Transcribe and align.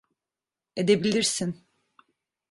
Edebilirsin. 0.77 1.63